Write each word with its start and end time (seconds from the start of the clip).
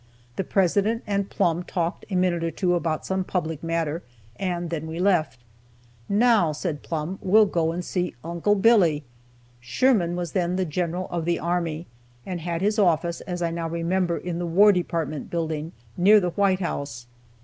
The 0.35 0.43
President 0.43 1.03
and 1.05 1.29
Plumb 1.29 1.61
talked 1.61 2.05
a 2.09 2.15
minute 2.15 2.43
or 2.43 2.49
two 2.49 2.73
about 2.73 3.05
some 3.05 3.23
public 3.23 3.61
matter, 3.63 4.01
and 4.35 4.71
then 4.71 4.87
we 4.87 4.97
left. 4.99 5.37
"Now," 6.09 6.53
said 6.53 6.81
Plumb, 6.81 7.19
"we'll 7.21 7.45
go 7.45 7.71
and 7.71 7.85
see 7.85 8.15
'Uncle 8.23 8.55
Billy'." 8.55 9.03
Sherman 9.59 10.15
was 10.15 10.31
then 10.31 10.55
the 10.55 10.65
General 10.65 11.07
of 11.11 11.25
the 11.25 11.37
Army, 11.37 11.85
and 12.25 12.41
had 12.41 12.61
his 12.61 12.79
office, 12.79 13.21
as 13.21 13.43
I 13.43 13.51
now 13.51 13.69
remember, 13.69 14.17
in 14.17 14.39
the 14.39 14.47
War 14.47 14.71
Department 14.71 15.29
building, 15.29 15.71
near 15.95 16.19
the 16.19 16.31
White 16.31 16.61
House. 16.61 17.05